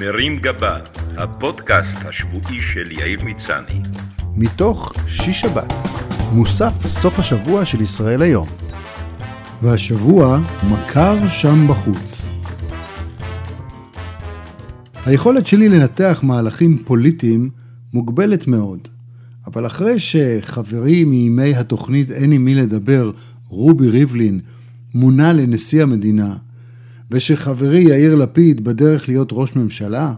[0.00, 0.78] מרים גבה,
[1.16, 3.80] הפודקאסט השבועי של יאיר מצני.
[4.36, 5.72] מתוך שיש שבת,
[6.32, 8.48] מוסף סוף השבוע של ישראל היום.
[9.62, 10.40] והשבוע,
[10.70, 12.28] מכר שם בחוץ.
[15.06, 17.50] היכולת שלי לנתח מהלכים פוליטיים
[17.92, 18.88] מוגבלת מאוד,
[19.46, 23.10] אבל אחרי שחברי מימי התוכנית אין עם מי לדבר,
[23.48, 24.40] רובי ריבלין,
[24.94, 26.36] מונה לנשיא המדינה,
[27.10, 30.14] ושחברי יאיר לפיד בדרך להיות ראש ממשלה,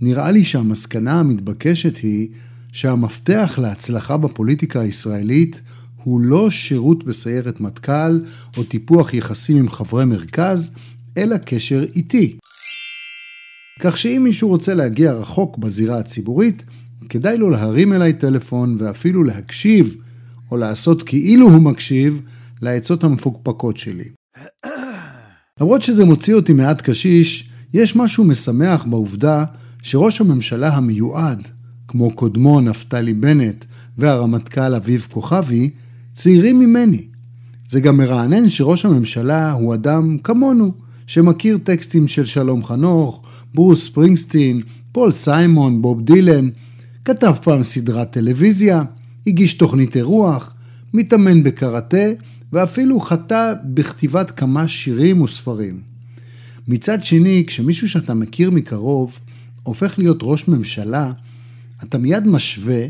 [0.00, 2.28] נראה לי שהמסקנה המתבקשת היא
[2.72, 5.62] שהמפתח להצלחה בפוליטיקה הישראלית
[6.02, 8.20] הוא לא שירות בסיירת מטכ"ל
[8.56, 10.70] או טיפוח יחסים עם חברי מרכז,
[11.16, 12.36] אלא קשר איטי.
[13.80, 16.64] כך שאם מישהו רוצה להגיע רחוק בזירה הציבורית,
[17.08, 19.96] כדאי לו להרים אליי טלפון ואפילו להקשיב,
[20.50, 22.20] או לעשות כאילו הוא מקשיב,
[22.62, 24.08] לעצות המפוקפקות שלי.
[25.60, 29.44] למרות שזה מוציא אותי מעט קשיש, יש משהו משמח בעובדה
[29.82, 31.48] שראש הממשלה המיועד,
[31.88, 33.64] כמו קודמו נפתלי בנט
[33.98, 35.70] והרמטכ"ל אביב כוכבי,
[36.12, 37.06] צעירים ממני.
[37.68, 40.72] זה גם מרענן שראש הממשלה הוא אדם כמונו,
[41.06, 43.22] שמכיר טקסטים של שלום חנוך,
[43.54, 44.60] ברוס ספרינגסטין,
[44.92, 46.48] פול סיימון, בוב דילן,
[47.04, 48.82] כתב פעם סדרת טלוויזיה,
[49.26, 50.54] הגיש תוכנית אירוח,
[50.94, 52.06] מתאמן בקראטה
[52.52, 55.80] ואפילו חטא בכתיבת כמה שירים וספרים.
[56.68, 59.18] מצד שני, כשמישהו שאתה מכיר מקרוב
[59.62, 61.12] הופך להיות ראש ממשלה,
[61.84, 62.86] אתה מיד משווה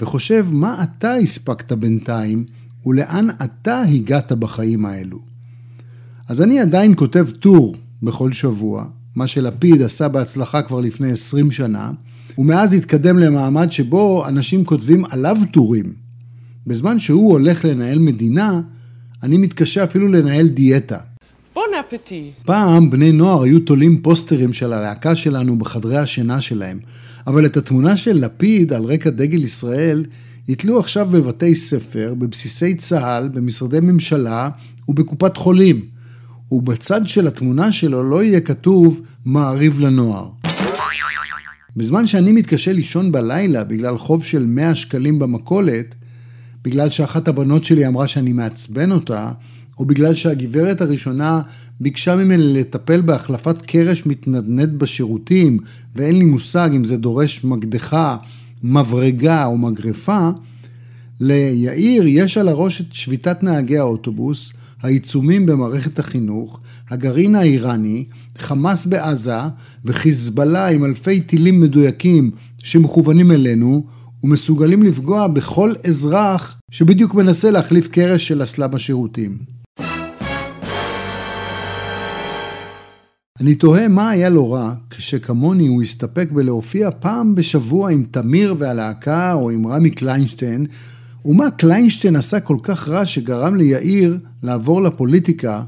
[0.00, 2.44] וחושב מה אתה הספקת בינתיים
[2.86, 5.18] ולאן אתה הגעת בחיים האלו.
[6.28, 8.84] אז אני עדיין כותב טור בכל שבוע,
[9.14, 11.90] מה שלפיד עשה בהצלחה כבר לפני 20 שנה,
[12.38, 15.92] ומאז התקדם למעמד שבו אנשים כותבים עליו טורים.
[16.66, 18.60] בזמן שהוא הולך לנהל מדינה,
[19.22, 20.98] אני מתקשה אפילו לנהל דיאטה.
[21.54, 22.30] בון אפטי.
[22.44, 26.78] פעם בני נוער היו תולים פוסטרים של הלהקה שלנו בחדרי השינה שלהם,
[27.26, 30.04] אבל את התמונה של לפיד על רקע דגל ישראל
[30.48, 34.48] יתלו עכשיו בבתי ספר, בבסיסי צה"ל, במשרדי ממשלה
[34.88, 35.80] ובקופת חולים.
[36.52, 40.28] ובצד של התמונה שלו לא יהיה כתוב מעריב לנוער.
[41.76, 45.94] בזמן שאני מתקשה לישון בלילה בגלל חוב של 100 שקלים במכולת,
[46.64, 49.30] בגלל שאחת הבנות שלי אמרה שאני מעצבן אותה,
[49.78, 51.40] או בגלל שהגברת הראשונה
[51.80, 55.58] ביקשה ממני לטפל בהחלפת קרש מתנדנד בשירותים,
[55.96, 58.16] ואין לי מושג אם זה דורש מקדחה,
[58.62, 60.28] מברגה או מגרפה,
[61.20, 66.60] ליאיר יש על הראש את שביתת נהגי האוטובוס, העיצומים במערכת החינוך,
[66.90, 68.04] הגרעין האיראני,
[68.38, 69.38] חמאס בעזה
[69.84, 73.84] וחיזבאללה עם אלפי טילים מדויקים שמכוונים אלינו,
[74.24, 79.38] ומסוגלים לפגוע בכל אזרח שבדיוק מנסה להחליף קרש של אסלה בשירותים.
[83.40, 89.32] אני תוהה מה היה לו רע כשכמוני הוא הסתפק בלהופיע פעם בשבוע עם תמיר והלהקה
[89.32, 90.66] או עם רמי קליינשטיין,
[91.24, 95.62] ומה קליינשטיין עשה כל כך רע שגרם ליאיר לעבור לפוליטיקה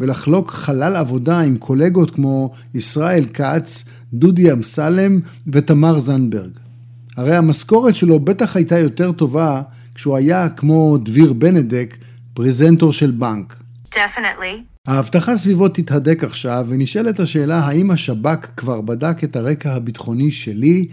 [0.00, 6.69] ולחלוק חלל עבודה עם קולגות כמו ישראל כץ, דודי אמסלם ותמר זנדברג.
[7.16, 9.62] הרי המשכורת שלו בטח הייתה יותר טובה
[9.94, 11.96] כשהוא היה כמו דביר בנדק,
[12.34, 13.56] פרזנטור של בנק.
[13.94, 14.70] Definitely.
[14.86, 20.86] ההבטחה סביבו תתהדק עכשיו, ונשאלת השאלה האם השב"כ כבר בדק את הרקע הביטחוני שלי,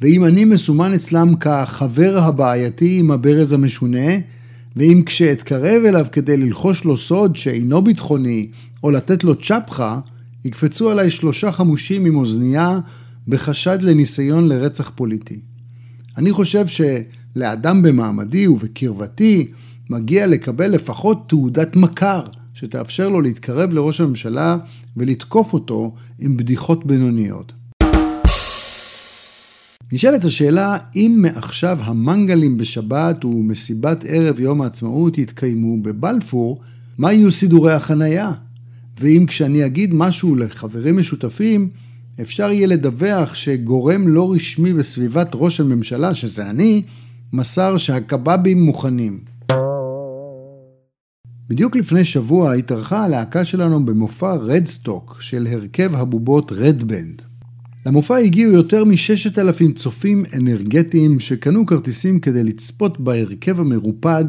[0.00, 4.10] ואם אני מסומן אצלם כחבר הבעייתי עם הברז המשונה,
[4.76, 8.48] ואם כשאתקרב אליו כדי ללחוש לו סוד שאינו ביטחוני,
[8.82, 9.98] או לתת לו צ'פחה,
[10.44, 12.78] יקפצו עליי שלושה חמושים עם אוזנייה
[13.28, 15.40] בחשד לניסיון לרצח פוליטי.
[16.16, 19.46] אני חושב שלאדם במעמדי ובקרבתי
[19.90, 22.22] מגיע לקבל לפחות תעודת מכר
[22.54, 24.56] שתאפשר לו להתקרב לראש הממשלה
[24.96, 27.52] ולתקוף אותו עם בדיחות בינוניות.
[29.92, 36.60] נשאלת השאלה אם מעכשיו המנגלים בשבת ומסיבת ערב יום העצמאות יתקיימו בבלפור,
[36.98, 38.32] מה יהיו סידורי החנייה?
[39.00, 41.68] ואם כשאני אגיד משהו לחברים משותפים,
[42.20, 46.82] אפשר יהיה לדווח שגורם לא רשמי בסביבת ראש הממשלה, שזה אני,
[47.32, 49.20] מסר שהקבבים מוכנים.
[51.48, 57.22] בדיוק לפני שבוע התארחה הלהקה שלנו במופע רדסטוק של הרכב הבובות רדבנד.
[57.86, 64.24] למופע הגיעו יותר מ-6,000 צופים אנרגטיים שקנו כרטיסים כדי לצפות בהרכב המרופד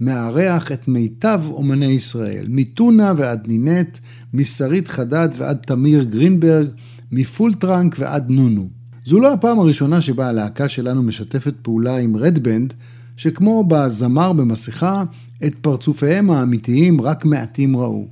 [0.00, 3.98] מארח את מיטב אומני ישראל, מטונה ועד נינט,
[4.34, 6.68] משרית חדד ועד תמיר גרינברג,
[7.12, 8.68] מפולטרנק ועד נונו.
[9.04, 12.74] זו לא הפעם הראשונה שבה הלהקה שלנו משתפת פעולה עם רדבנד,
[13.16, 15.04] שכמו בזמר במסכה,
[15.46, 18.08] את פרצופיהם האמיתיים רק מעטים ראו.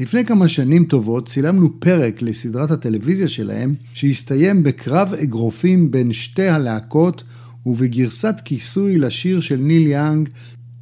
[0.00, 7.24] לפני כמה שנים טובות צילמנו פרק לסדרת הטלוויזיה שלהם, שהסתיים בקרב אגרופים בין שתי הלהקות
[7.66, 10.28] ובגרסת כיסוי לשיר של ניל יאנג,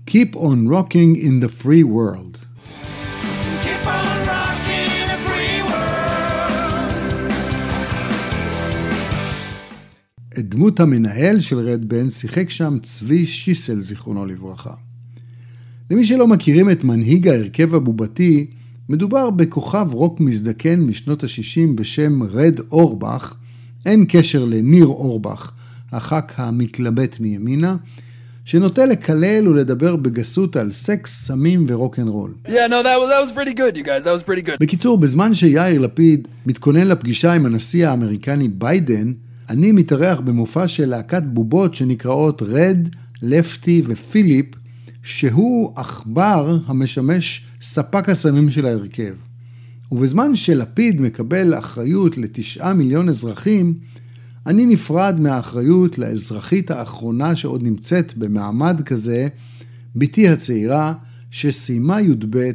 [0.06, 2.41] Keep on Rocking in the Free World.
[10.38, 14.74] את דמות המנהל של רד בן שיחק שם צבי שיסל, זיכרונו לברכה.
[15.90, 18.46] למי שלא מכירים את מנהיג ההרכב הבובתי,
[18.88, 23.34] מדובר בכוכב רוק מזדקן משנות ה-60 בשם רד אורבך,
[23.86, 25.52] אין קשר לניר אורבך,
[25.92, 27.76] הח"כ המתלבט מימינה,
[28.44, 32.34] שנוטה לקלל ולדבר בגסות על סקס, סמים ורוקנרול.
[32.46, 34.04] Yeah, no, that was that was pretty good, you guys.
[34.04, 34.56] That was pretty good.
[34.60, 39.12] בקיצור, בזמן שיאיר לפיד מתכונן לפגישה עם הנשיא האמריקני ביידן,
[39.52, 42.88] אני מתארח במופע של להקת בובות שנקראות רד,
[43.22, 44.46] לפטי ופיליפ,
[45.02, 49.14] שהוא עכבר המשמש ספק הסמים של ההרכב.
[49.92, 53.74] ובזמן שלפיד מקבל אחריות לתשעה מיליון אזרחים,
[54.46, 59.28] אני נפרד מהאחריות לאזרחית האחרונה שעוד נמצאת במעמד כזה,
[59.96, 60.94] בתי הצעירה,
[61.30, 62.50] שסיימה י"ב,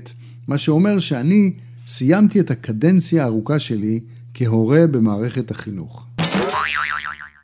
[0.48, 1.54] מה שאומר שאני
[1.88, 4.00] סיימתי את הקדנציה הארוכה שלי
[4.34, 6.07] כהורה במערכת החינוך.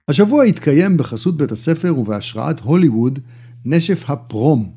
[0.07, 3.19] השבוע התקיים בחסות בית הספר ובהשראת הוליווד
[3.65, 4.71] נשף הפרום.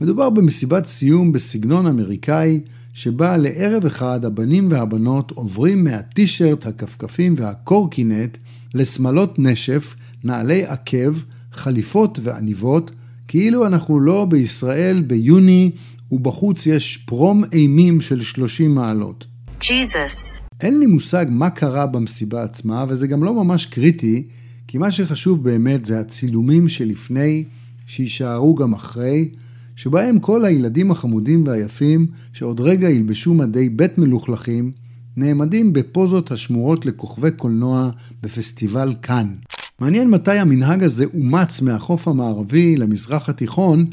[0.00, 2.60] מדובר במסיבת סיום בסגנון אמריקאי,
[2.94, 8.38] שבה לערב אחד הבנים והבנות עוברים מהטישרט, הכפכפים והקורקינט
[8.74, 9.94] לשמלות נשף,
[10.24, 11.20] נעלי עקב,
[11.52, 12.90] חליפות ועניבות,
[13.28, 15.70] כאילו אנחנו לא בישראל ביוני
[16.12, 19.26] ובחוץ יש פרום אימים של 30 מעלות.
[19.60, 20.40] Jesus.
[20.60, 24.28] אין לי מושג מה קרה במסיבה עצמה, וזה גם לא ממש קריטי,
[24.68, 27.44] כי מה שחשוב באמת זה הצילומים שלפני,
[27.86, 29.28] שיישארו גם אחרי,
[29.76, 34.72] שבהם כל הילדים החמודים והיפים, שעוד רגע ילבשו מדי בית מלוכלכים,
[35.16, 37.90] נעמדים בפוזות השמורות לכוכבי קולנוע
[38.22, 39.34] בפסטיבל כאן.
[39.80, 43.86] מעניין מתי המנהג הזה אומץ מהחוף המערבי למזרח התיכון,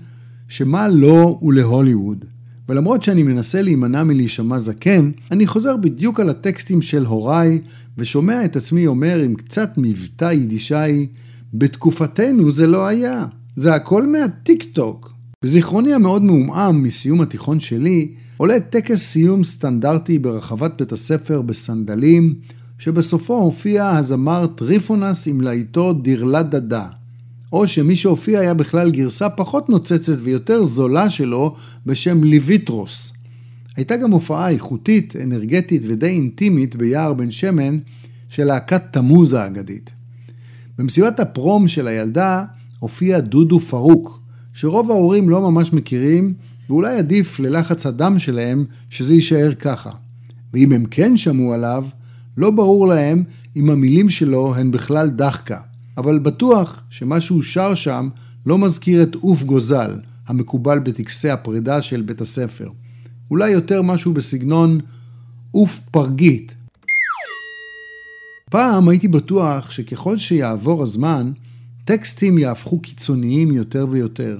[0.47, 2.25] שמה לו ולהוליווד.
[2.69, 7.59] ולמרות שאני מנסה להימנע מלהישמע זקן, אני חוזר בדיוק על הטקסטים של הוריי,
[7.97, 11.07] ושומע את עצמי אומר עם קצת מבטא יידישאי,
[11.53, 13.25] בתקופתנו זה לא היה,
[13.55, 15.13] זה הכל מהטיק טוק.
[15.43, 22.33] בזיכרוני המאוד מעומעם מסיום התיכון שלי, עולה טקס סיום סטנדרטי ברחבת בית הספר בסנדלים,
[22.77, 26.87] שבסופו הופיע הזמר טריפונס עם להיטו דירלה דדה.
[27.55, 31.55] או שמי שהופיע היה בכלל גרסה פחות נוצצת ויותר זולה שלו
[31.85, 33.13] בשם ליביטרוס.
[33.75, 37.77] הייתה גם הופעה איכותית, אנרגטית ודי אינטימית ביער בן שמן
[38.29, 39.91] של להקת תמוז האגדית.
[40.77, 42.43] במסיבת הפרום של הילדה
[42.79, 44.19] הופיע דודו פרוק,
[44.53, 46.33] שרוב ההורים לא ממש מכירים,
[46.69, 49.91] ואולי עדיף ללחץ הדם שלהם שזה יישאר ככה.
[50.53, 51.85] ואם הם כן שמעו עליו,
[52.37, 53.23] לא ברור להם
[53.55, 55.59] אם המילים שלו הן בכלל דחקה.
[55.97, 58.09] אבל בטוח שמה שהוא שר שם
[58.45, 62.69] לא מזכיר את עוף גוזל, המקובל בטקסי הפרידה של בית הספר.
[63.31, 64.79] אולי יותר משהו בסגנון
[65.51, 66.55] עוף פרגית.
[68.49, 71.31] פעם הייתי בטוח שככל שיעבור הזמן,
[71.85, 74.39] טקסטים יהפכו קיצוניים יותר ויותר.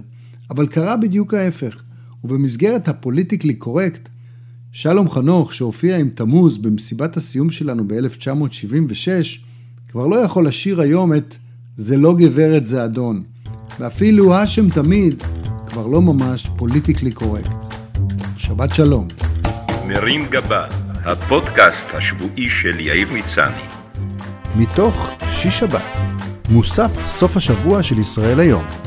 [0.50, 1.84] אבל קרה בדיוק ההפך,
[2.24, 4.10] ובמסגרת הפוליטיקלי קורקט,
[4.72, 9.40] שלום חנוך, שהופיע עם תמוז במסיבת הסיום שלנו ב-1976,
[9.90, 11.38] כבר לא יכול לשיר היום את
[11.78, 13.24] "זה לא גברת זה אדון",
[13.80, 15.24] ואפילו האשם תמיד
[15.68, 17.52] כבר לא ממש פוליטיקלי קורקט.
[18.38, 19.08] שבת שלום.
[19.88, 20.66] מרים גבה,
[21.06, 23.62] הפודקאסט השבועי של יאיר מצני.
[24.58, 25.82] מתוך שיש שבת,
[26.50, 28.85] מוסף סוף השבוע של ישראל היום.